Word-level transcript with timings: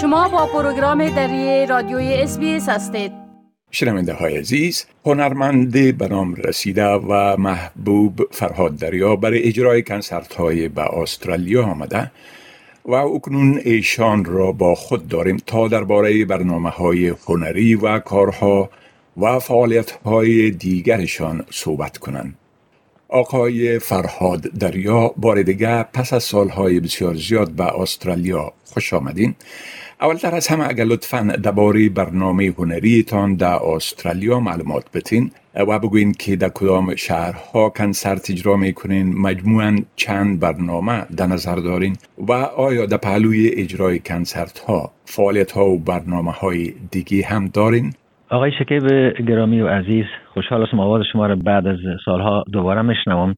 شما 0.00 0.28
با 0.28 0.46
پروگرام 0.46 1.08
دری 1.08 1.66
رادیوی 1.66 2.14
اس 2.14 2.38
هستید 2.68 3.12
شنونده 3.70 4.12
های 4.12 4.36
عزیز 4.36 4.86
هنرمند 5.04 5.98
به 5.98 6.08
نام 6.08 6.34
رسیده 6.34 6.86
و 6.86 7.36
محبوب 7.36 8.20
فرهاد 8.30 8.76
دریا 8.76 9.16
برای 9.16 9.42
اجرای 9.42 9.82
کنسرت 9.82 10.34
های 10.34 10.68
به 10.68 10.82
استرالیا 10.82 11.64
آمده 11.64 12.10
و 12.84 12.94
اکنون 12.94 13.60
ایشان 13.64 14.24
را 14.24 14.52
با 14.52 14.74
خود 14.74 15.08
داریم 15.08 15.36
تا 15.46 15.68
درباره 15.68 16.24
برنامه 16.24 16.70
های 16.70 17.14
هنری 17.26 17.74
و 17.74 17.98
کارها 17.98 18.70
و 19.16 19.38
فعالیت 19.38 19.90
های 19.90 20.50
دیگرشان 20.50 21.44
صحبت 21.50 21.98
کنند. 21.98 22.34
آقای 23.08 23.78
فرهاد 23.78 24.40
دریا 24.40 25.14
بار 25.16 25.42
دیگه 25.42 25.82
پس 25.82 26.12
از 26.12 26.22
سالهای 26.22 26.80
بسیار 26.80 27.14
زیاد 27.14 27.50
به 27.50 27.80
استرالیا 27.80 28.52
خوش 28.64 28.92
آمدین 28.92 29.34
اولتر 30.02 30.34
از 30.34 30.48
همه 30.48 30.68
اگر 30.68 30.84
لطفا 30.84 31.36
درباره 31.42 31.88
برنامه 31.88 32.54
هنریتان 32.58 33.34
در 33.34 33.58
استرالیا 33.76 34.40
معلومات 34.40 34.84
بتین 34.94 35.30
و 35.54 35.78
بگوین 35.78 36.12
که 36.12 36.36
در 36.36 36.48
کدام 36.48 36.94
شهرها 36.94 37.68
کنسرت 37.68 38.30
اجرا 38.30 38.56
می‌کنین 38.56 39.18
مجموعا 39.18 39.76
چند 39.96 40.40
برنامه 40.40 41.06
در 41.16 41.26
نظر 41.26 41.56
دارین؟ 41.56 41.96
و 42.28 42.32
آیا 42.32 42.86
در 42.86 42.96
پهلوی 42.96 43.48
اجرای 43.48 43.98
کنسرت 43.98 44.58
ها 44.58 44.90
فعالیت 45.04 45.52
ها 45.52 45.66
و 45.66 45.78
برنامه 45.78 46.32
های 46.32 46.72
دیگه 46.90 47.26
هم 47.26 47.48
دارین؟ 47.48 47.92
آقای 48.30 48.50
شکیب 48.58 48.82
گرامی 49.28 49.60
و 49.60 49.68
عزیز 49.68 50.04
خوشحال 50.34 50.62
هستم 50.62 50.80
آواز 50.80 51.02
شما 51.12 51.26
را 51.26 51.36
بعد 51.36 51.66
از 51.66 51.78
سالها 52.04 52.44
دوباره 52.52 52.82
میشنوم. 52.82 53.34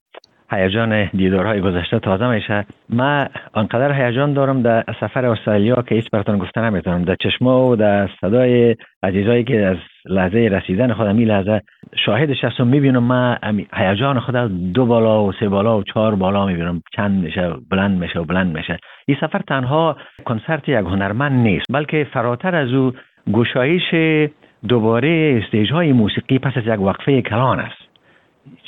هیجان 0.53 1.05
دیدارهای 1.05 1.61
گذشته 1.61 1.99
تازه 1.99 2.29
میشه. 2.29 2.65
من 2.91 3.29
آنقدر 3.53 3.93
هیجان 3.93 4.33
دارم 4.33 4.63
در 4.63 4.85
سفر 5.01 5.27
استرالیا 5.27 5.83
که 5.89 5.95
هیچ 5.95 6.11
براتون 6.11 6.39
گفته 6.39 6.61
نمی‌تونم. 6.61 7.05
در 7.05 7.17
چشما 7.21 7.69
و 7.69 7.77
در 7.77 8.09
صدای 8.21 8.77
عزیزایی 9.03 9.45
که 9.45 9.67
از 9.67 9.77
لحظه 10.07 10.39
رسیدن 10.39 10.93
خودم 10.93 11.17
می 11.17 11.25
لحظه 11.25 11.61
شاهدش 12.07 12.45
هستم 12.45 12.67
می‌بینم 12.67 13.03
من 13.03 13.39
هیجان 13.75 14.21
خدا 14.21 14.49
دو 14.49 14.87
بالا 14.87 15.25
و 15.25 15.33
سه 15.33 15.49
بالا 15.49 15.79
و 15.79 15.83
چهار 15.83 16.15
بالا 16.15 16.47
می‌بینم. 16.47 16.83
چند 16.97 17.25
میشه 17.25 17.51
بلند 17.71 18.01
میشه 18.01 18.19
و 18.19 18.25
بلند 18.25 18.57
میشه. 18.57 18.79
این 19.07 19.17
سفر 19.21 19.39
تنها 19.49 19.97
کنسرت 20.25 20.69
یک 20.69 20.77
هنرمند 20.77 21.33
نیست 21.33 21.67
بلکه 21.73 22.07
فراتر 22.13 22.55
از 22.55 22.73
او 22.73 22.93
گشایش 23.33 23.95
دوباره 24.69 25.41
استیج 25.43 25.73
های 25.73 25.93
موسیقی 25.93 26.39
پس 26.39 26.53
از 26.57 26.67
یک 26.67 26.81
وقفه 26.81 27.23
کلان 27.23 27.61
است. 27.61 27.82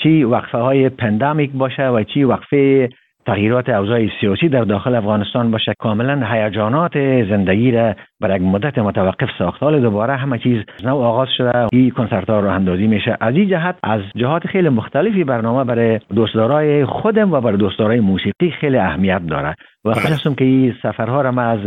چی 0.02 0.24
وقفه 0.24 0.58
های 0.58 0.88
پندامیک 0.88 1.50
باشه 1.52 1.88
و 1.88 2.02
چی 2.02 2.24
وقفه 2.24 2.88
تغییرات 3.26 3.68
اوضاع 3.68 4.08
سیاسی 4.20 4.48
در 4.48 4.64
داخل 4.64 4.94
افغانستان 4.94 5.50
باشه. 5.50 5.72
کاملا 5.78 6.26
هیجانات 6.26 6.92
زندگی 7.28 7.70
را 7.70 7.94
بر 8.20 8.36
یک 8.36 8.42
مدت 8.42 8.78
متوقف 8.78 9.28
ساخت. 9.38 9.62
حال 9.62 9.80
دوباره 9.80 10.16
همه 10.16 10.38
چیز 10.38 10.62
نو 10.84 10.96
آغاز 10.96 11.28
شده. 11.36 11.66
این 11.72 11.90
کنسرت 11.90 12.30
ها 12.30 12.40
رو 12.40 12.48
اندازی 12.48 12.86
میشه. 12.86 13.16
از 13.20 13.34
این 13.34 13.48
جهت 13.48 13.76
از 13.82 14.00
جهات 14.16 14.46
خیلی 14.46 14.68
مختلفی 14.68 15.24
برنامه 15.24 15.64
برای 15.64 16.00
دوستدارای 16.14 16.84
خودم 16.84 17.32
و 17.32 17.40
برای 17.40 17.56
دوستدارای 17.56 18.00
موسیقی 18.00 18.50
خیلی 18.60 18.78
اهمیت 18.78 19.26
داره. 19.26 19.54
و 19.84 19.92
خوش 19.92 20.26
بله. 20.26 20.34
که 20.34 20.44
این 20.44 20.74
سفرها 20.82 21.22
را 21.22 21.32
ما 21.32 21.42
از 21.42 21.58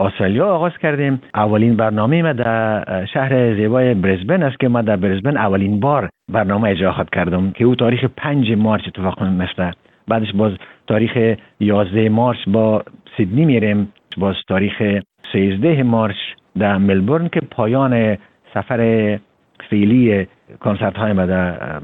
استرالیا 0.00 0.46
آغاز 0.46 0.72
کردیم. 0.82 1.20
اولین 1.34 1.76
برنامه 1.76 2.22
ما 2.22 2.32
در 2.32 3.04
شهر 3.06 3.54
زیبای 3.54 3.94
برزبن 3.94 4.42
است 4.42 4.60
که 4.60 4.68
ما 4.68 4.82
در 4.82 4.96
برزبن 4.96 5.36
اولین 5.36 5.80
بار 5.80 6.08
برنامه 6.32 6.70
اجرا 6.70 6.92
خواهد 6.92 7.10
کردم 7.10 7.50
که 7.50 7.64
او 7.64 7.74
تاریخ 7.74 8.04
5 8.16 8.52
مارچ 8.52 8.88
اتفاق 8.88 9.22
میفته 9.22 9.70
بعدش 10.08 10.32
باز 10.34 10.52
تاریخ 10.86 11.36
11 11.60 12.08
مارچ 12.08 12.38
با 12.46 12.82
سیدنی 13.16 13.44
میریم. 13.44 13.92
باز 14.16 14.34
تاریخ 14.48 15.00
13 15.32 15.82
مارچ 15.82 16.16
در 16.58 16.78
ملبورن 16.78 17.28
که 17.28 17.40
پایان 17.40 18.18
سفر 18.54 19.18
فعلی 19.70 20.26
کنسرت 20.60 20.96
های 20.96 21.12
ما 21.12 21.26
در 21.26 21.80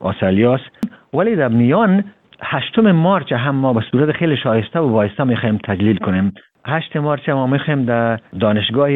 استرالیا 0.00 0.54
است 0.54 0.86
ولی 1.14 1.36
در 1.36 1.48
میان 1.48 2.04
هشتم 2.42 2.92
مارچ 2.92 3.32
هم 3.32 3.54
ما 3.54 3.72
به 3.72 3.80
صورت 3.90 4.16
خیلی 4.16 4.36
شایسته 4.36 4.80
و 4.80 4.90
وایسته 4.90 5.24
می‌خوایم 5.24 5.58
تجلیل 5.64 5.96
کنیم. 5.96 6.32
هشت 6.66 6.96
مارچ 6.96 7.28
ما 7.28 7.46
می‌خوایم 7.46 7.84
در 7.84 8.18
دانشگاه 8.40 8.90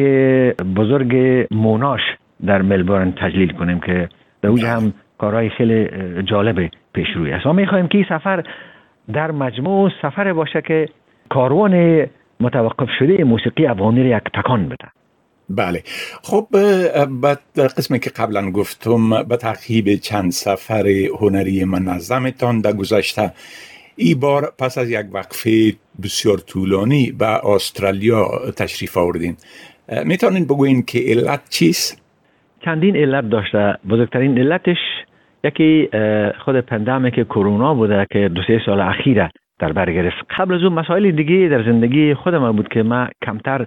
بزرگ 0.53 1.45
موناش 1.51 2.01
در 2.45 2.61
ملبورن 2.61 3.11
تجلیل 3.11 3.53
کنیم 3.53 3.79
که 3.79 4.09
در 4.41 4.49
اونجا 4.49 4.67
هم 4.67 4.93
کارهای 5.17 5.49
خیلی 5.49 5.87
جالب 6.23 6.69
پیش 6.95 7.07
روی 7.15 7.31
است. 7.31 7.45
ما 7.45 7.53
می‌خوایم 7.53 7.87
که 7.87 7.97
این 7.97 8.07
سفر 8.09 8.43
در 9.13 9.31
مجموع 9.31 9.91
سفر 10.01 10.33
باشه 10.33 10.61
که 10.61 10.89
کاروان 11.29 12.05
متوقف 12.39 12.89
شده 12.99 13.23
موسیقی 13.23 13.65
افغانی 13.65 14.09
را 14.09 14.17
یک 14.17 14.23
تکان 14.33 14.65
بده. 14.65 14.87
بله. 15.49 15.83
خب 16.23 16.47
بعد 17.21 17.39
قسمی 17.77 17.99
که 17.99 18.09
قبلا 18.09 18.51
گفتم 18.51 19.23
به 19.29 19.37
تعقیب 19.37 19.95
چند 19.95 20.31
سفر 20.31 20.87
هنری 21.19 21.63
منظمتان 21.63 22.61
در 22.61 22.73
گذشته 22.73 23.31
ای 23.95 24.15
بار 24.15 24.53
پس 24.59 24.77
از 24.77 24.91
یک 24.91 25.05
وقفه 25.13 25.73
بسیار 26.03 26.37
طولانی 26.37 27.11
به 27.19 27.45
استرالیا 27.45 28.27
تشریف 28.57 28.97
آوردین. 28.97 29.35
می‌تونین 30.05 30.45
بگوین 30.45 30.81
که 30.81 30.99
علت 31.07 31.49
چیست؟ 31.49 32.01
چندین 32.65 32.95
علت 32.95 33.29
داشته 33.29 33.77
بزرگترین 33.89 34.37
علتش 34.37 34.77
یکی 35.45 35.89
خود 36.39 36.59
پندمه 36.59 37.11
که 37.11 37.23
کرونا 37.23 37.73
بوده 37.73 38.05
که 38.11 38.29
دو 38.29 38.41
سه 38.47 38.61
سال 38.65 38.79
اخیره 38.79 39.29
در 39.59 39.71
بر 39.71 39.91
گرفت. 39.91 40.25
قبل 40.37 40.53
از 40.53 40.63
اون 40.63 40.73
مسائل 40.73 41.11
دیگه 41.11 41.47
در 41.47 41.63
زندگی 41.63 42.13
خودم 42.13 42.51
بود 42.51 42.67
که 42.67 42.83
من 42.83 43.07
کمتر 43.25 43.65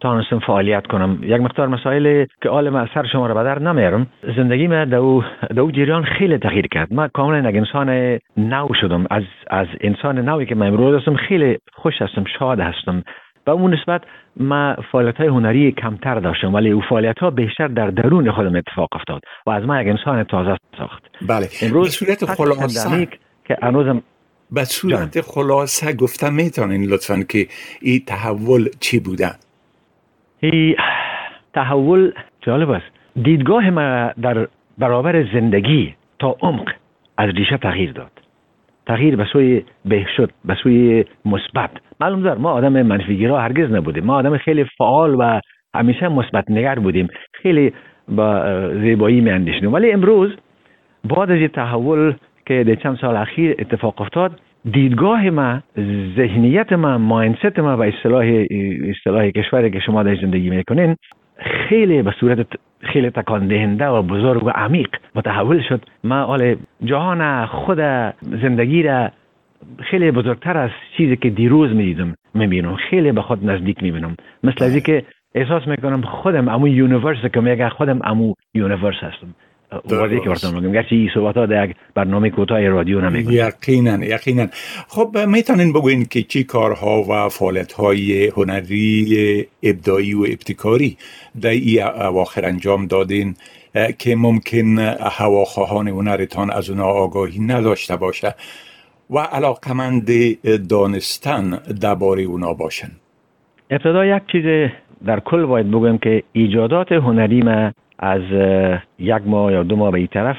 تانستم 0.00 0.38
فعالیت 0.38 0.86
کنم. 0.86 1.18
یک 1.22 1.40
مقدار 1.40 1.68
مسائل 1.68 2.24
که 2.42 2.48
آل 2.48 2.68
ما 2.68 2.86
سر 2.94 3.06
شما 3.06 3.26
را 3.26 3.34
بدر 3.34 3.58
نمیارم. 3.58 4.06
زندگی 4.36 4.66
من 4.66 4.84
دو 4.84 5.24
دو 5.56 5.70
جریان 5.70 6.04
خیلی 6.04 6.38
تغییر 6.38 6.66
کرد. 6.66 6.92
من 6.92 7.08
کاملا 7.08 7.50
یک 7.50 7.56
انسان 7.56 8.18
نو 8.36 8.68
شدم. 8.80 9.06
از 9.10 9.22
از 9.50 9.66
انسان 9.80 10.18
نوی 10.28 10.46
که 10.46 10.54
من 10.54 10.66
امروز 10.66 11.00
هستم 11.00 11.14
خیلی 11.14 11.58
خوش 11.72 12.02
هستم 12.02 12.24
شاد 12.38 12.60
هستم. 12.60 13.02
و 13.50 13.52
اون 13.52 13.74
نسبت 13.74 14.02
ما 14.36 14.76
فعالیت 14.92 15.16
های 15.16 15.26
هنری 15.26 15.72
کمتر 15.72 16.20
داشتم 16.20 16.54
ولی 16.54 16.70
او 16.70 16.80
فعالیت 16.88 17.18
ها 17.18 17.30
بیشتر 17.30 17.68
در 17.68 17.90
درون 17.90 18.32
خودم 18.32 18.56
اتفاق 18.56 18.88
افتاد 18.92 19.22
و 19.46 19.50
از 19.50 19.62
من 19.64 19.80
یک 19.80 19.88
انسان 19.88 20.24
تازه 20.24 20.56
ساخت. 20.78 21.02
بله. 21.28 21.48
امروز 21.62 21.86
به 21.86 21.90
صورت 21.90 22.24
خلاصه 22.24 23.08
که 23.44 23.56
هنوزم 23.62 24.02
به 24.52 24.64
صورت 24.64 25.20
خلاصه 25.20 25.92
گفتم 25.92 26.34
می‌تونین 26.34 26.84
لطفا 26.90 27.22
که 27.28 27.46
این 27.80 28.02
تحول 28.06 28.68
چی 28.80 29.00
بوده؟ 29.00 29.30
ای 30.40 30.76
تحول 31.54 32.12
جالب 32.40 32.70
است. 32.70 32.86
دیدگاه 33.22 33.70
ما 33.70 34.10
در 34.22 34.48
برابر 34.78 35.24
زندگی 35.32 35.94
تا 36.18 36.36
عمق 36.40 36.68
از 37.16 37.30
ریشه 37.34 37.56
تغییر 37.56 37.92
داد. 37.92 38.19
تغییر 38.90 39.16
به 39.16 39.24
سوی 39.24 39.62
بهشد 39.84 40.30
به 40.44 40.54
سوی 40.54 41.04
مثبت. 41.24 41.70
معلوم 42.00 42.22
دار 42.22 42.38
ما 42.38 42.50
آدم 42.50 42.82
منفیگیرا 42.82 43.40
هرگز 43.40 43.72
نبودیم. 43.72 44.04
ما 44.04 44.14
آدم 44.14 44.36
خیلی 44.36 44.64
فعال 44.78 45.16
و 45.18 45.40
همیشه 45.74 46.08
مثبت 46.08 46.50
نگر 46.50 46.78
بودیم. 46.78 47.08
خیلی 47.32 47.72
با 48.08 48.44
زیبایی 48.74 49.20
می 49.20 49.66
ولی 49.66 49.92
امروز 49.92 50.30
بعد 51.04 51.30
از 51.30 51.50
تحول 51.50 52.14
که 52.46 52.64
در 52.64 52.74
چند 52.74 52.98
سال 53.00 53.16
اخیر 53.16 53.54
اتفاق 53.58 54.00
افتاد 54.00 54.40
دیدگاه 54.72 55.30
ما 55.30 55.60
ذهنیت 56.16 56.72
ما 56.72 56.98
ماینست 56.98 57.58
ما 57.58 57.76
و 57.76 57.82
اصطلاح 57.82 58.44
اصطلاح 58.90 59.30
کشوری 59.30 59.70
که 59.70 59.80
شما 59.80 60.02
در 60.02 60.14
زندگی 60.14 60.50
می‌کنین 60.50 60.96
خیلی 61.68 62.02
به 62.02 62.14
صورت 62.20 62.46
خیلی 62.80 63.10
تکان 63.10 63.46
دهنده 63.46 63.86
و 63.86 64.02
بزرگ 64.02 64.44
و 64.44 64.50
عمیق 64.50 64.88
متحول 65.14 65.62
شد. 65.68 65.84
ما 66.04 66.24
حال 66.24 66.56
جهان 66.84 67.46
خود 67.46 67.78
زندگی 68.42 68.82
را 68.82 69.10
خیلی 69.78 70.10
بزرگتر 70.10 70.56
از 70.56 70.70
چیزی 70.96 71.16
که 71.16 71.30
دیروز 71.30 71.70
می‌دیدم 71.70 72.14
می‌بینم. 72.34 72.76
خیلی 72.76 73.12
به 73.12 73.22
خود 73.22 73.50
نزدیک 73.50 73.82
می‌بینم. 73.82 74.16
مثل 74.44 74.64
از 74.64 74.76
که 74.76 75.04
احساس 75.34 75.66
می‌کنم 75.66 76.02
خودم 76.02 76.48
امو 76.48 76.68
یونیورس 76.68 77.26
که 77.34 77.40
میگه 77.40 77.68
خودم 77.68 78.00
امو 78.04 78.34
یونیورس 78.54 78.96
هستم. 78.96 79.34
واضحی 79.72 80.20
که 80.20 80.28
براتون 80.28 80.54
میگم 80.54 80.72
گرچه 80.72 81.08
صحبت 81.14 81.36
ها 81.36 81.46
در 81.46 81.74
برنامه 81.94 82.30
کوتاه 82.30 82.68
رادیو 82.68 83.00
نمیگم 83.00 83.32
یقینا 83.32 84.04
یقینا 84.04 84.46
خب 84.88 85.18
می‌تونین 85.28 85.72
بگوین 85.72 86.04
که 86.04 86.22
چی 86.22 86.44
کارها 86.44 87.02
و 87.02 87.28
فعالیت 87.28 87.72
های 87.72 88.26
هنری 88.26 89.46
ابداعی 89.62 90.14
و 90.14 90.20
ابتکاری 90.20 90.96
در 91.40 91.50
این 91.50 91.82
اواخر 91.82 92.46
انجام 92.46 92.86
دادین 92.86 93.34
که 93.98 94.16
ممکن 94.16 94.78
هواخواهان 95.00 95.88
هنرتان 95.88 96.50
از 96.50 96.70
اونا 96.70 96.84
آگاهی 96.84 97.40
نداشته 97.40 97.96
باشه 97.96 98.34
و 99.10 99.18
علاقمند 99.18 100.10
دانستن 100.68 101.50
درباره 101.80 102.22
اونا 102.22 102.54
باشن 102.54 102.90
ابتدا 103.70 104.06
یک 104.06 104.22
چیز 104.32 104.70
در 105.06 105.20
کل 105.20 105.44
باید 105.46 105.70
بگویم 105.70 105.98
که 105.98 106.22
ایجادات 106.32 106.92
هنری 106.92 107.42
ما 107.42 107.72
از 108.00 108.22
یک 108.98 109.22
ماه 109.26 109.52
یا 109.52 109.62
دو 109.62 109.76
ماه 109.76 109.90
به 109.90 109.98
این 109.98 110.06
طرف 110.06 110.36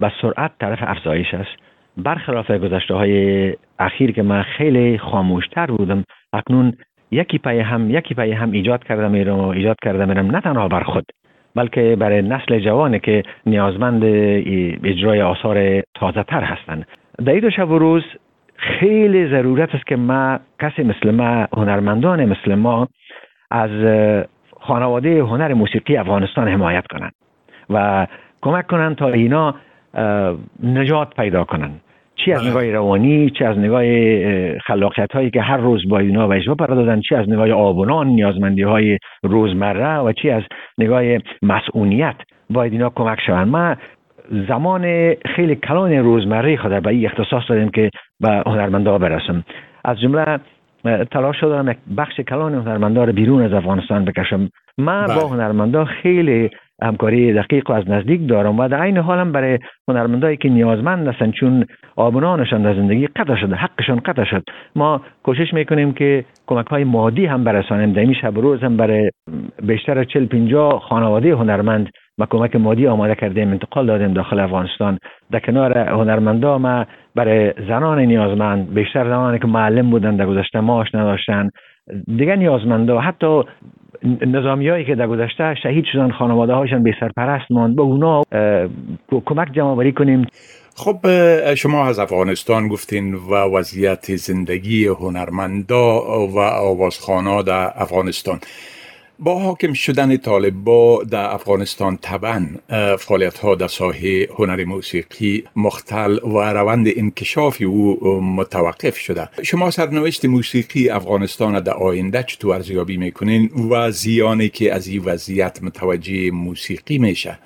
به 0.00 0.12
سرعت 0.22 0.50
طرف 0.60 0.78
افزایش 0.82 1.34
است. 1.34 1.50
برخلاف 1.96 2.50
گذشته 2.50 2.94
های 2.94 3.54
اخیر 3.78 4.12
که 4.12 4.22
من 4.22 4.42
خیلی 4.42 4.98
خاموشتر 4.98 5.66
بودم 5.66 6.04
اکنون 6.32 6.72
یکی 7.10 7.38
پای 7.38 7.60
هم 7.60 7.90
یکی 7.90 8.14
پای 8.14 8.32
هم 8.32 8.52
ایجاد 8.52 8.84
کرده 8.84 9.08
میرم 9.08 9.38
و 9.38 9.48
ایجاد 9.48 9.76
کرده 9.82 10.04
میرم 10.04 10.30
نه 10.30 10.40
تنها 10.40 10.68
بر 10.68 10.82
خود 10.82 11.04
بلکه 11.54 11.96
برای 11.96 12.22
نسل 12.22 12.58
جوانی 12.58 12.98
که 12.98 13.22
نیازمند 13.46 14.02
اجرای 14.84 15.22
آثار 15.22 15.82
تازه 15.94 16.22
تر 16.22 16.42
هستند. 16.42 16.86
در 17.24 17.32
این 17.32 17.40
دو 17.40 17.50
شب 17.50 17.70
و 17.70 17.78
روز 17.78 18.02
خیلی 18.56 19.28
ضرورت 19.28 19.74
است 19.74 19.86
که 19.86 19.96
ما 19.96 20.38
کسی 20.60 20.82
مثل 20.82 21.10
ما 21.10 21.46
هنرمندان 21.56 22.24
مثل 22.24 22.54
ما 22.54 22.88
از 23.50 23.70
خانواده 24.60 25.22
هنر 25.22 25.54
موسیقی 25.54 25.96
افغانستان 25.96 26.48
حمایت 26.48 26.84
کنند 26.86 27.12
و 27.70 28.06
کمک 28.42 28.66
کنند 28.66 28.96
تا 28.96 29.08
اینا 29.08 29.54
نجات 30.62 31.14
پیدا 31.16 31.44
کنند. 31.44 31.80
چی 32.24 32.32
از 32.32 32.40
بله. 32.40 32.50
نگاه 32.50 32.70
روانی 32.70 33.30
چی 33.30 33.44
از 33.44 33.58
نگاه 33.58 33.82
خلاقیت 34.58 35.12
هایی 35.12 35.30
که 35.30 35.42
هر 35.42 35.56
روز 35.56 35.88
با 35.88 35.98
اینا 35.98 36.26
بهش 36.26 36.48
بپردازن 36.48 37.00
چی 37.00 37.14
از 37.14 37.28
نگاه 37.28 37.50
آبونان 37.50 38.06
نیازمندی 38.06 38.62
های 38.62 38.98
روزمره 39.22 39.98
و 39.98 40.12
چی 40.12 40.30
از 40.30 40.42
نگاه 40.78 41.02
مسئولیت 41.42 42.16
باید 42.50 42.72
اینا 42.72 42.90
کمک 42.90 43.20
شوند. 43.26 43.48
ما 43.48 43.76
زمان 44.48 45.14
خیلی 45.14 45.56
کلان 45.56 45.92
روزمره 45.92 46.56
خود 46.56 46.82
به 46.82 46.86
این 46.86 47.06
اختصاص 47.06 47.42
دادیم 47.48 47.68
که 47.68 47.90
به 48.20 48.42
هنرمندا 48.46 48.98
برسم. 48.98 49.44
از 49.84 50.00
جمله 50.00 50.38
تلاش 51.10 51.42
دارم 51.42 51.70
یک 51.70 51.78
بخش 51.96 52.20
کلان 52.20 52.54
هنرمندا 52.54 53.04
رو 53.04 53.12
بیرون 53.12 53.42
از 53.42 53.52
افغانستان 53.52 54.04
بکشم. 54.04 54.48
من 54.78 55.06
با 55.06 55.14
بله. 55.14 55.28
هنرمندا 55.28 55.84
خیلی 55.84 56.50
همکاری 56.82 57.32
دقیق 57.32 57.70
و 57.70 57.72
از 57.72 57.88
نزدیک 57.88 58.28
دارم 58.28 58.58
و 58.58 58.68
در 58.68 58.82
عین 58.82 58.96
حالم 58.98 59.32
برای 59.32 59.58
هنرمندایی 59.88 60.36
که 60.36 60.48
نیازمند 60.48 61.08
هستند 61.08 61.32
چون 61.32 61.64
آبونانشان 61.96 62.62
در 62.62 62.74
زندگی 62.74 63.06
قطع 63.06 63.36
شده 63.36 63.54
حقشان 63.54 64.00
قطع 64.00 64.24
شد. 64.24 64.42
ما 64.76 65.00
کوشش 65.22 65.54
می‌کنیم 65.54 65.92
که 65.92 66.24
کمک 66.46 66.66
های 66.66 66.84
مادی 66.84 67.26
هم 67.26 67.44
برسانیم. 67.44 67.92
در 67.92 68.00
این 68.00 68.14
شب 68.14 68.38
روز 68.38 68.60
هم 68.60 68.76
برای 68.76 69.10
بیشتر 69.62 70.04
چل 70.04 70.26
پینجا 70.26 70.70
خانواده 70.70 71.34
هنرمند 71.34 71.88
و 72.18 72.26
کمک 72.30 72.56
مادی 72.56 72.86
آماده 72.86 73.14
کردیم 73.14 73.50
انتقال 73.50 73.86
دادیم 73.86 74.12
داخل 74.12 74.40
افغانستان. 74.40 74.98
در 75.30 75.40
کنار 75.40 75.78
هنرمندا 75.78 76.58
ما 76.58 76.86
برای 77.14 77.52
زنان 77.68 77.98
نیازمند 77.98 78.74
بیشتر 78.74 79.04
زنانی 79.04 79.38
که 79.38 79.46
معلم 79.46 79.90
بودن 79.90 80.16
در 80.16 80.26
گذشته 80.26 80.60
معاش 80.60 80.94
نداشتن 80.94 81.50
دیگه 82.06 82.36
نیازمندا 82.36 83.00
حتی 83.00 83.42
نظامیایی 84.26 84.84
که 84.84 84.94
در 84.94 85.06
گذشته 85.06 85.54
شهید 85.62 85.84
شدن 85.92 86.10
خانواده 86.10 86.52
هاشون 86.52 86.82
به 86.82 86.94
سرپرست 87.00 87.50
ماند. 87.50 87.76
به 87.76 87.82
اونا 87.82 88.22
کمک 89.26 89.48
جمع 89.52 89.76
بری 89.76 89.92
کنیم. 89.92 90.26
خب 90.76 90.96
شما 91.54 91.86
از 91.86 91.98
افغانستان 91.98 92.68
گفتین 92.68 93.14
و 93.14 93.56
وضعیت 93.56 94.16
زندگی 94.16 94.86
هنرمندا 94.86 96.00
و 96.26 96.38
آوازخانا 96.38 97.42
در 97.42 97.70
افغانستان. 97.76 98.38
با 99.20 99.38
حاکم 99.38 99.72
شدن 99.72 100.16
طالبا 100.16 101.04
در 101.10 101.34
افغانستان 101.34 101.96
طبعا 101.96 102.46
فعالیت 102.98 103.38
ها 103.38 103.54
در 103.54 103.66
ساحه 103.66 104.28
هنر 104.38 104.64
موسیقی 104.64 105.44
مختل 105.56 106.18
و 106.24 106.52
روند 106.52 106.86
انکشاف 106.96 107.62
او 107.66 108.20
متوقف 108.20 108.96
شده. 108.96 109.28
شما 109.44 109.70
سرنوشت 109.70 110.24
موسیقی 110.24 110.88
افغانستان 110.88 111.60
در 111.60 111.72
آینده 111.72 112.22
چطور 112.22 112.54
ارزیابی 112.54 112.96
می‌کنین 112.96 113.50
و 113.70 113.90
زیانی 113.90 114.48
که 114.48 114.74
از 114.74 114.88
این 114.88 115.02
وضعیت 115.04 115.62
متوجه 115.62 116.30
موسیقی 116.30 116.98
میشه 116.98 117.38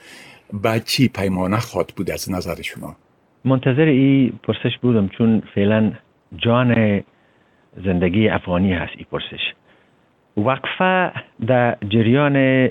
با 0.53 0.79
چی 0.79 1.09
پیمانه 1.09 1.59
خواد 1.61 1.93
بود 1.97 2.11
از 2.11 2.33
نظر 2.33 2.63
شما؟ 2.63 2.97
منتظر 3.45 3.87
ای 3.87 4.33
پرسش 4.43 4.79
بودم 4.83 5.09
چون 5.19 5.43
فعلا 5.55 5.93
جان 6.37 7.03
زندگی 7.85 8.29
افغانی 8.29 8.73
هست 8.73 8.93
ای 8.99 9.05
پرسش. 9.05 9.62
وقفه 10.37 11.13
در 11.47 11.77
جریان 11.89 12.69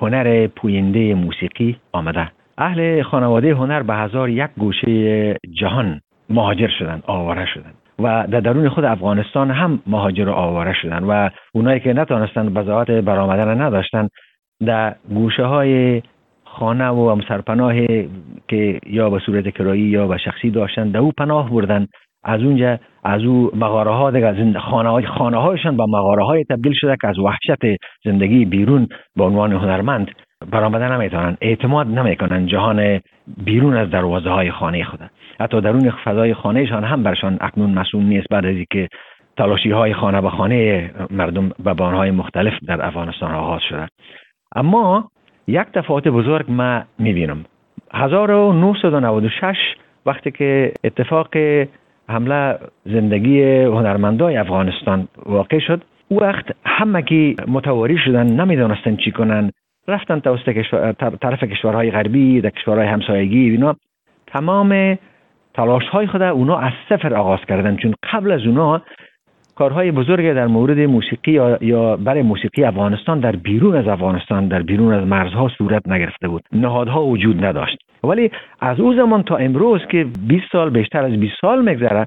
هنر 0.00 0.46
پوینده 0.46 1.14
موسیقی 1.14 1.76
آمده. 1.92 2.30
اهل 2.58 3.02
خانواده 3.02 3.54
هنر 3.54 3.82
به 3.82 3.94
هزار 3.94 4.28
یک 4.28 4.50
گوشه 4.58 5.36
جهان 5.52 6.00
مهاجر 6.30 6.68
شدن 6.78 7.02
آواره 7.06 7.46
شدن. 7.46 7.72
و 7.98 8.26
در 8.30 8.40
درون 8.40 8.68
خود 8.68 8.84
افغانستان 8.84 9.50
هم 9.50 9.82
مهاجر 9.86 10.28
و 10.28 10.32
آواره 10.32 10.72
شدن. 10.82 11.04
و 11.04 11.30
اونایی 11.52 11.80
که 11.80 11.92
نتانستند 11.92 12.54
بزاعت 12.54 12.90
برآمدن 12.90 13.60
نداشتن 13.60 14.08
در 14.66 14.94
گوشه 15.14 15.44
های 15.44 16.02
خانه 16.44 16.88
و 16.88 17.20
سرپناه 17.28 17.74
که 18.48 18.80
یا 18.86 19.10
به 19.10 19.18
صورت 19.18 19.48
کرایی 19.48 19.82
یا 19.82 20.06
به 20.06 20.18
شخصی 20.18 20.50
داشتن 20.50 20.90
در 20.90 21.00
او 21.00 21.12
پناه 21.12 21.50
بردن 21.50 21.86
از 22.24 22.42
اونجا 22.42 22.78
از 23.04 23.24
او 23.24 23.50
مغاره 23.54 23.90
ها 23.90 24.10
دیگه 24.10 24.58
خانه, 24.60 25.06
خانه 25.06 25.36
هایشان 25.36 25.76
با 25.76 25.86
مغاره 25.86 26.24
های 26.24 26.44
تبدیل 26.44 26.72
شده 26.72 26.96
که 27.00 27.08
از 27.08 27.18
وحشت 27.18 27.80
زندگی 28.04 28.44
بیرون 28.44 28.88
به 29.16 29.24
عنوان 29.24 29.52
هنرمند 29.52 30.10
برآمده 30.52 30.92
نمی‌تونن 30.92 31.36
اعتماد 31.40 31.86
نمی‌کنن 31.86 32.46
جهان 32.46 33.00
بیرون 33.44 33.76
از 33.76 33.90
دروازه 33.90 34.30
های 34.30 34.50
خانه 34.50 34.84
خود. 34.84 35.00
حتی 35.40 35.60
درون 35.60 35.90
فضای 35.90 36.34
خانهشان 36.34 36.84
هم 36.84 37.02
برشان 37.02 37.38
اکنون 37.40 37.70
مسئول 37.70 38.04
نیست. 38.04 38.26
بعد 38.30 38.46
از 38.46 38.54
اینکه 38.56 38.88
تلاشی 39.36 39.70
های 39.70 39.94
خانه 39.94 40.20
به 40.20 40.30
خانه 40.30 40.90
مردم 41.10 41.48
به 41.64 41.74
بانهای 41.74 42.10
مختلف 42.10 42.52
در 42.66 42.86
افغانستان 42.86 43.34
آغاز 43.34 43.60
شده. 43.68 43.88
اما 44.56 45.10
یک 45.46 45.66
تفاوت 45.74 46.08
بزرگ 46.08 46.46
ما 46.48 46.82
می‌بینم. 46.98 47.44
1996 47.94 49.56
وقتی 50.06 50.30
که 50.30 50.72
اتفاق 50.84 51.28
حمله 52.10 52.58
زندگی 52.84 53.42
هنرمندای 53.62 54.36
افغانستان 54.36 55.08
واقع 55.26 55.58
شد. 55.58 55.82
او 56.08 56.20
وقت 56.20 56.44
همه 56.66 57.02
که 57.02 57.34
متواری 57.48 57.98
شدن 57.98 58.26
نمی‌دانستن 58.40 58.96
چی 58.96 59.10
کنن. 59.10 59.50
رفتن 59.88 60.20
توسط 60.20 60.48
کشور، 60.48 60.92
طرف 60.92 61.44
کشورهای 61.44 61.90
غربی 61.90 62.40
در 62.40 62.50
کشورهای 62.50 62.86
همسایگی 62.86 63.50
اینا. 63.50 63.76
تمام 64.26 64.98
تلاش 65.54 65.84
های 65.84 66.06
خود 66.06 66.22
اونا 66.22 66.58
از 66.58 66.72
صفر 66.88 67.14
آغاز 67.14 67.40
کردن. 67.48 67.76
چون 67.76 67.94
قبل 68.12 68.32
از 68.32 68.46
اونا 68.46 68.82
کارهای 69.54 69.90
بزرگ 69.90 70.34
در 70.34 70.46
مورد 70.46 70.78
موسیقی 70.78 71.32
یا, 71.60 71.96
برای 71.96 72.22
موسیقی 72.22 72.64
افغانستان 72.64 73.20
در 73.20 73.36
بیرون 73.36 73.76
از 73.76 73.88
افغانستان 73.88 74.48
در 74.48 74.62
بیرون 74.62 74.94
از 74.94 75.06
مرزها 75.06 75.48
صورت 75.48 75.88
نگرفته 75.88 76.28
بود. 76.28 76.42
نهادها 76.52 77.06
وجود 77.06 77.44
نداشت. 77.44 77.78
ولی 78.04 78.30
از 78.60 78.80
او 78.80 78.94
زمان 78.94 79.22
تا 79.22 79.36
امروز 79.36 79.80
که 79.90 80.06
20 80.28 80.44
سال 80.52 80.70
بیشتر 80.70 81.04
از 81.04 81.12
20 81.12 81.34
سال 81.40 81.64
میگذره 81.64 82.06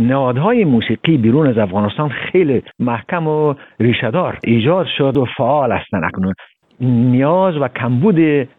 نهادهای 0.00 0.64
موسیقی 0.64 1.16
بیرون 1.16 1.46
از 1.46 1.58
افغانستان 1.58 2.08
خیلی 2.08 2.62
محکم 2.78 3.26
و 3.26 3.54
ریشهدار 3.80 4.38
ایجاد 4.44 4.86
شد 4.98 5.16
و 5.16 5.24
فعال 5.36 5.72
هستند 5.72 6.04
اکنون. 6.04 6.34
نیاز 6.80 7.56
و 7.56 7.68
کمبود 7.68 8.16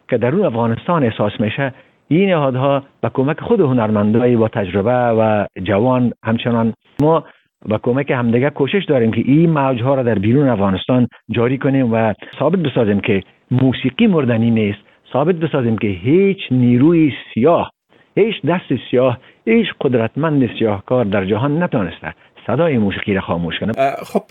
که 0.09 0.17
درون 0.17 0.45
افغانستان 0.45 1.03
احساس 1.03 1.31
میشه 1.39 1.73
این 2.07 2.29
نهادها 2.29 2.83
به 3.01 3.09
کمک 3.13 3.39
خود 3.39 3.59
هنرمندای 3.59 4.35
با 4.35 4.47
تجربه 4.47 4.91
و 4.91 5.45
جوان 5.63 6.13
همچنان 6.23 6.73
ما 7.01 7.23
و 7.69 7.77
کمک 7.77 8.11
همدیگه 8.11 8.49
کوشش 8.49 8.85
داریم 8.85 9.11
که 9.11 9.21
این 9.25 9.49
موجها 9.49 9.95
را 9.95 10.03
در 10.03 10.19
بیرون 10.19 10.47
افغانستان 10.47 11.07
جاری 11.31 11.57
کنیم 11.57 11.93
و 11.93 12.13
ثابت 12.39 12.59
بسازیم 12.59 12.99
که 12.99 13.23
موسیقی 13.51 14.07
مردنی 14.07 14.51
نیست. 14.51 14.79
ثابت 15.13 15.35
بسازیم 15.35 15.77
که 15.77 15.87
هیچ 15.87 16.37
نیروی 16.51 17.11
سیاه 17.33 17.71
هیچ 18.15 18.35
دست 18.47 18.81
سیاه 18.91 19.17
هیچ 19.45 19.67
قدرتمند 19.81 20.49
سیاهکار 20.59 21.05
در 21.05 21.25
جهان 21.25 21.63
نتانسته 21.63 22.13
صدای 22.47 22.77
موسیقی 22.77 23.13
را 23.13 23.21
خاموش 23.21 23.59
کنه 23.59 23.71
خب 24.05 24.23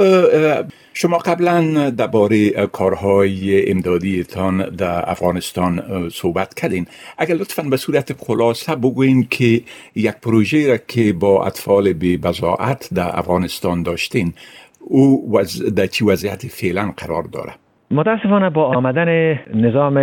شما 0.95 1.19
قبلا 1.19 1.91
درباره 1.91 2.51
کارهای 2.51 3.71
امدادیتان 3.71 4.77
در 4.77 5.11
افغانستان 5.11 5.83
صحبت 6.09 6.55
کردین. 6.55 6.87
اگر 7.19 7.35
لطفا 7.35 7.62
به 7.62 7.77
صورت 7.77 8.12
خلاصه 8.27 8.77
بگوین 8.77 9.27
که 9.31 9.61
یک 9.97 10.15
پروژه 10.23 10.69
را 10.69 10.77
که 10.77 11.12
با 11.12 11.47
اطفال 11.47 11.93
به 11.93 12.17
بزاعت 12.17 12.89
در 12.95 13.19
افغانستان 13.19 13.83
داشتین 13.83 14.33
او 14.81 15.39
در 15.77 15.87
چی 15.87 16.05
وضعیت 16.05 16.47
فعلا 16.47 16.93
قرار 16.97 17.23
داره 17.23 17.53
متاسفانه 17.93 18.51
با 18.51 18.65
آمدن 18.77 19.39
نظام 19.55 19.97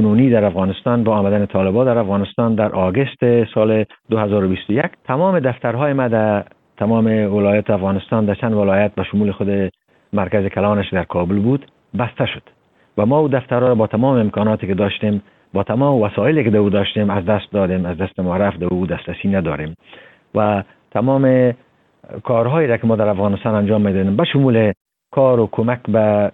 کنونی 0.00 0.30
در 0.30 0.44
افغانستان 0.44 1.04
با 1.04 1.16
آمدن 1.16 1.46
طالبان 1.46 1.86
در 1.86 1.98
افغانستان 1.98 2.54
در 2.54 2.72
آگست 2.72 3.44
سال 3.54 3.84
2021 4.10 4.84
تمام 5.04 5.40
دفترهای 5.40 5.92
ما 5.92 6.08
در 6.08 6.44
تمام 6.76 7.06
ولایت 7.06 7.70
افغانستان 7.70 8.24
در 8.24 8.34
چند 8.34 8.52
ولایت 8.52 8.94
به 8.94 9.02
شمول 9.02 9.32
خود 9.32 9.70
مرکز 10.12 10.46
کلانش 10.46 10.92
در 10.92 11.04
کابل 11.04 11.38
بود 11.38 11.66
بسته 11.98 12.26
شد. 12.26 12.42
و 12.98 13.06
ما 13.06 13.18
او 13.18 13.28
دفترها 13.28 13.68
را 13.68 13.74
با 13.74 13.86
تمام 13.86 14.16
امکاناتی 14.16 14.66
که 14.66 14.74
داشتیم 14.74 15.22
با 15.52 15.62
تمام 15.62 16.02
وسایلی 16.02 16.44
که 16.44 16.50
دو 16.50 16.70
داشتیم 16.70 17.10
از 17.10 17.24
دست 17.24 17.52
دادیم 17.52 17.86
از 17.86 17.96
دست 17.96 18.20
ما 18.20 18.36
رفت 18.36 18.58
دو 18.58 18.86
دسترسی 18.86 19.28
نداریم. 19.28 19.74
و 20.34 20.62
تمام 20.90 21.54
کارهایی 22.24 22.68
را 22.68 22.76
که 22.76 22.86
ما 22.86 22.96
در 22.96 23.08
افغانستان 23.08 23.54
انجام 23.54 23.82
می‌دادیم 23.82 24.16
به 24.16 24.24
شمول 24.24 24.72
کار 25.10 25.40
و 25.40 25.48
کمک 25.52 25.80
به 25.88 26.30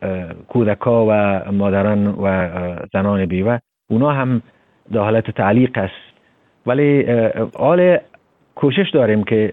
کودکا 0.48 1.06
و 1.08 1.42
مادران 1.52 2.06
و 2.06 2.48
زنان 2.92 3.26
بیوه. 3.26 3.58
اونا 3.90 4.10
هم 4.10 4.42
در 4.92 5.00
حالت 5.00 5.30
تعلیق 5.30 5.78
است. 5.78 6.16
ولی 6.66 7.06
حال 7.58 7.98
کوشش 8.54 8.90
داریم 8.94 9.24
که 9.24 9.52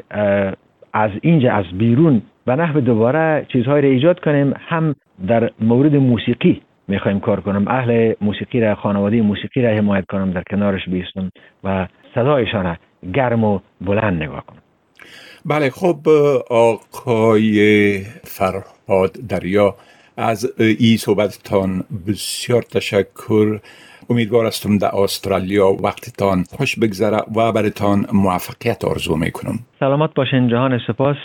از 0.93 1.11
اینجا 1.21 1.53
از 1.53 1.65
بیرون 1.77 2.21
به 2.45 2.55
نحو 2.55 2.79
دوباره 2.79 3.45
چیزهایی 3.49 3.81
را 3.81 3.89
ایجاد 3.89 4.19
کنیم. 4.19 4.53
هم 4.57 4.95
در 5.27 5.51
مورد 5.59 5.95
موسیقی 5.95 6.61
می‌خوایم 6.87 7.19
کار 7.19 7.41
کنم. 7.41 7.67
اهل 7.67 8.13
موسیقی 8.21 8.59
را 8.59 8.75
خانواده 8.75 9.21
موسیقی 9.21 9.61
را 9.61 9.69
حمایت 9.69 10.05
کنم. 10.05 10.31
در 10.31 10.43
کنارش 10.49 10.89
بیستم 10.89 11.29
و 11.63 11.87
صدایشان 12.15 12.77
گرم 13.13 13.43
و 13.43 13.59
بلند 13.81 14.23
نگاه 14.23 14.43
کنم. 14.45 14.61
بله 15.45 15.69
خب 15.69 16.07
آقای 16.49 17.99
فرهاد 18.23 18.72
دریا. 19.29 19.75
از 20.17 20.59
این 20.59 20.97
صحبتتان 20.97 21.83
بسیار 22.07 22.61
تشکر. 22.61 23.59
امیدوار 24.09 24.45
هستم 24.45 24.77
در 24.77 24.95
استرالیا 24.95 25.67
وقتتان 25.83 26.43
خوش 26.57 26.79
بگذره 26.79 27.17
و 27.35 27.51
برتان 27.51 28.05
موفقیت 28.13 28.85
آرزو 28.85 29.15
می‌کنم. 29.15 29.59
سلامت 29.79 30.13
باشین 30.13 30.47
جهان 30.47 30.79
سپاس. 30.87 31.15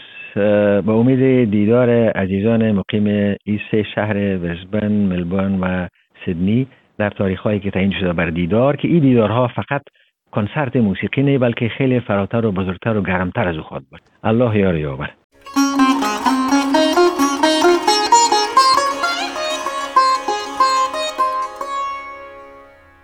با 0.84 0.94
امید 0.94 1.50
دیدار 1.50 1.90
عزیزان 2.08 2.72
مقیم 2.72 3.06
این 3.44 3.60
سه 3.70 3.82
شهر 3.94 4.16
ورزبن، 4.16 4.92
ملبورن 4.92 5.60
و 5.60 5.88
سیدنی 6.24 6.66
در 6.98 7.10
تاریخ 7.10 7.40
هایی 7.40 7.60
که 7.60 7.70
تعیین 7.70 7.92
شده 8.00 8.12
بر 8.12 8.30
دیدار 8.30 8.76
که 8.76 8.88
این 8.88 9.00
دیدارها 9.00 9.48
فقط 9.48 9.82
کنسرت 10.32 10.76
موسیقی 10.76 11.22
نه 11.22 11.38
بلکه 11.38 11.68
خیلی 11.78 12.00
فراتر 12.00 12.46
و 12.46 12.52
بزرگتر 12.52 12.96
و 12.96 13.02
گرمتر 13.02 13.48
از 13.48 13.56
او 13.56 13.62
خواهد 13.62 13.84
بود. 13.90 14.00
الله 14.24 14.58
یار 14.58 14.76
یاور 14.76 15.10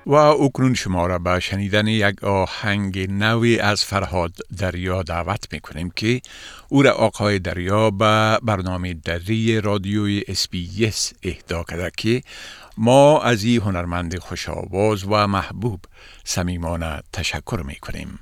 و 0.06 0.14
اکنون 0.14 0.74
شما 0.74 1.06
را 1.06 1.18
به 1.18 1.40
شنیدن 1.40 1.86
یک 1.86 2.24
آهنگ 2.24 3.10
نوی 3.10 3.58
از 3.58 3.84
فرهاد 3.84 4.32
دریا 4.58 5.02
دعوت 5.02 5.52
می 5.52 5.60
کنیم 5.60 5.90
که 5.90 6.20
او 6.68 6.82
را 6.82 6.92
آقای 6.92 7.38
دریا 7.38 7.90
به 7.90 8.38
برنامه 8.42 8.94
دری 8.94 9.60
رادیوی 9.60 10.22
اسپیس 10.28 11.12
اهدا 11.22 11.62
کرده 11.62 11.90
که 11.96 12.22
ما 12.76 13.22
از 13.22 13.44
این 13.44 13.60
هنرمند 13.60 14.18
خوش 14.18 14.48
آواز 14.48 15.04
و 15.04 15.26
محبوب 15.26 15.80
صمیمانه 16.24 17.02
تشکر 17.12 17.62
می 17.66 17.74
کنیم. 17.74 18.18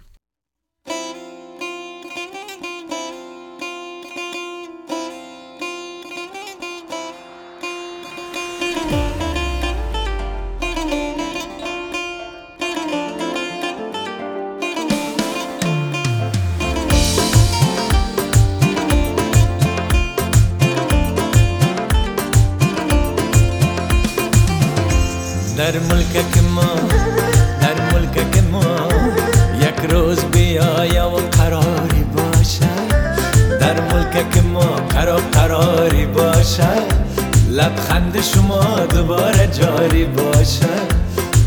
لبخند 37.93 38.21
شما 38.21 38.87
دوباره 38.87 39.47
جاری 39.47 40.05
باشه 40.05 40.67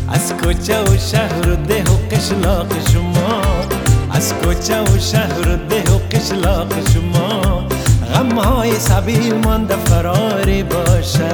از 0.07 0.33
کوچه 0.33 0.83
و 0.83 0.97
شهر 0.97 1.49
و 1.49 1.55
ده 1.55 1.83
و 1.83 2.15
قشلاق 2.15 2.67
شما. 2.93 3.41
از 4.11 4.33
کوچه 4.33 4.81
و 4.81 4.99
شهر 4.99 5.39
و 5.39 5.55
ده 5.69 5.91
و 5.91 5.99
قشلاق 6.11 6.73
شما. 6.93 7.63
غم 8.13 8.37
های 8.39 8.79
سبیل 8.79 9.33
مانده 9.33 9.75
فراری 9.75 10.63
باشه 10.63 11.33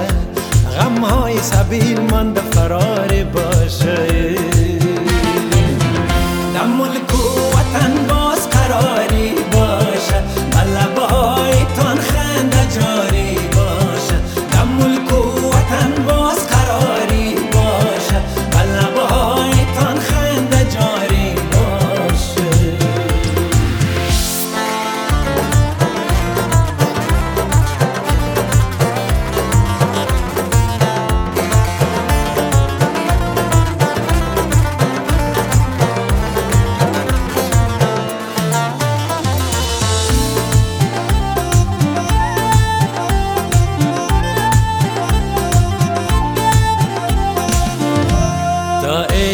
غم 0.79 1.03
های 1.03 1.37
سبیل 1.37 1.99
مند 2.01 2.37
فرار 2.37 3.23
باشه 3.33 4.07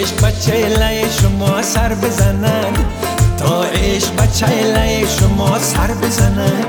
عشق 0.08 0.26
بچه 0.26 0.70
لای 0.80 1.02
شما 1.22 1.62
سر 1.62 1.94
بزند. 1.94 2.78
تا 3.38 3.64
عشق 3.64 4.16
بچه 4.16 4.64
لای 4.74 5.08
شما 5.08 5.60
سر 5.60 5.88
بزند. 5.88 6.66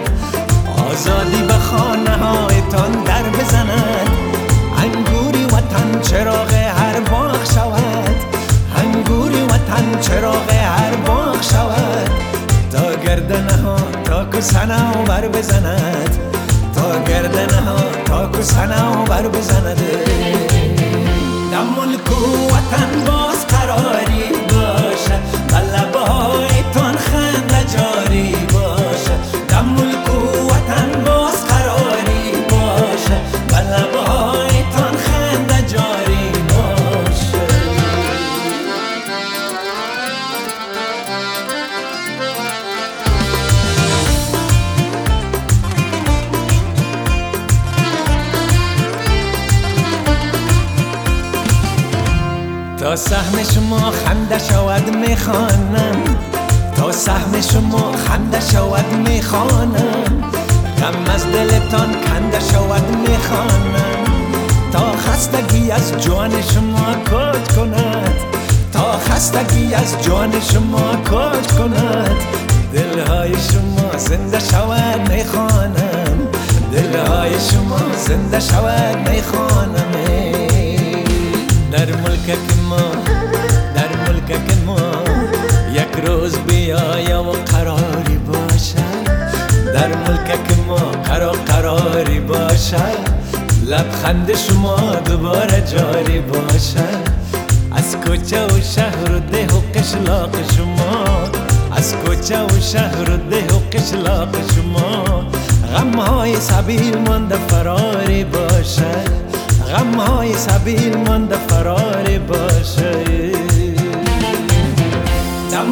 آزادی 0.90 1.42
به 1.42 1.54
خانه 1.54 2.10
هایتان 2.10 3.04
در 3.04 3.22
بزند. 3.22 4.08
انگوری 4.78 5.44
وطن 5.44 6.00
چراغ 6.00 6.52
هر 6.52 7.00
باغ 7.00 7.44
شود. 7.54 8.16
انگوری 8.76 9.42
وطن 9.42 10.00
چراغ 10.00 10.50
هر 10.50 10.96
باغ 11.06 11.42
شود. 11.42 12.10
تا 12.72 12.94
گردنه 12.94 13.62
ها 13.62 13.76
تا 14.04 14.24
کسنه 14.24 15.04
بر 15.06 15.28
بزند. 15.28 16.18
تا 16.74 17.02
گردنه 17.04 17.60
ها 17.60 17.78
تا 18.04 18.28
کسنه 18.38 19.04
بر 19.08 19.28
بزند. 19.28 19.78
در 21.52 21.64
ملک 21.64 22.12
و 22.12 22.46
وطن 22.46 23.04
باز 23.06 23.17
قراری 23.68 24.47
تا 52.88 52.96
سهم 52.96 53.42
شما 53.54 53.90
خنده 53.90 54.38
شود 54.38 54.96
می‌خوانم. 54.96 56.16
تا 56.76 56.92
سهم 56.92 57.40
شما 57.52 57.92
خنده 57.92 58.40
شود 58.40 59.08
می‌خوانم. 59.08 60.22
غم 60.80 61.14
از 61.14 61.26
دلتان 61.26 61.92
کنده 61.92 62.40
شود 62.52 62.96
می‌خوانم. 63.08 64.04
تا 64.72 64.92
خستگی 64.92 65.70
از 65.70 65.92
جان 66.04 66.30
شما 66.42 66.94
کج 67.04 67.54
کند. 67.56 68.14
تا 68.72 68.92
خستگی 68.92 69.74
از 69.74 70.02
جان 70.02 70.32
شما 70.40 70.96
کج 70.96 71.46
کند. 71.58 72.16
دلهای 72.72 73.32
شما 73.32 73.98
زنده 73.98 74.40
شود 74.40 75.12
می‌خوانم. 75.12 76.18
دلهای 76.72 77.32
شما 77.50 77.80
زنده 78.06 78.40
شود 78.40 79.08
می‌خوانم. 79.10 79.57
باشه 92.72 92.84
لبخند 93.66 94.36
شما 94.36 94.76
دوباره 95.04 95.64
جاری 95.72 96.20
باشه 96.20 96.88
از 97.72 97.96
کوچه 97.96 98.46
و 98.46 98.60
شهر 98.60 99.12
و 99.12 99.18
ده 99.18 99.46
و 99.46 99.60
قشلاق 99.74 100.30
شما؟ 100.56 101.04
از 101.76 101.94
کوچه 101.94 102.44
و 102.44 102.60
شهر 102.60 103.10
و 103.10 103.16
ده 103.16 103.54
و 103.54 103.58
قشلاق 103.72 104.28
شما؟ 104.54 105.04
غم 105.74 106.00
های 106.00 106.36
سبیل 106.40 106.98
مانده 106.98 107.36
فراری 107.36 108.24
باشه 108.24 109.04
غم 109.74 110.00
های 110.00 110.34
سبیل 110.34 110.96
مانده 110.96 111.36
فراری 111.48 112.18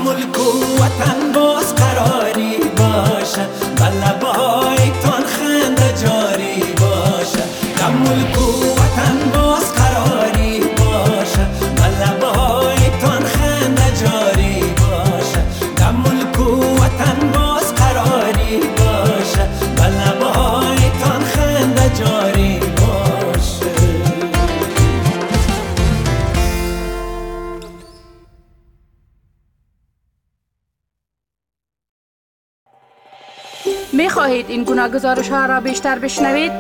ملک 0.05 0.39
و 0.39 0.83
وطن 0.83 1.33
باز 1.35 1.75
قراری 1.75 2.57
باشه 2.77 3.47
بلبه 3.77 4.27
خواهید 34.27 34.51
این 34.51 34.65
گونه 34.65 34.89
گزارش 34.89 35.29
ها 35.29 35.47
را 35.47 35.61
بیشتر 35.61 35.99
بشنوید؟ 35.99 36.53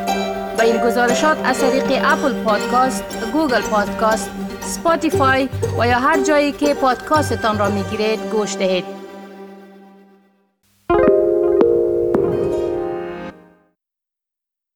به 0.57 0.63
این 0.63 0.77
گزارشات 0.77 1.39
از 1.45 1.59
طریق 1.61 1.85
Apple 2.05 2.33
Podcast، 2.45 3.05
Google 3.33 3.61
Podcast، 3.61 4.31
Spotify 4.61 5.49
و 5.79 5.87
یا 5.87 5.99
هر 5.99 6.23
جایی 6.23 6.53
که 6.53 6.75
پادکاستتان 6.75 7.59
را 7.59 7.71
می 7.71 7.83
گیرید 7.83 8.21
گوش 8.33 8.57
دهید. 8.57 8.96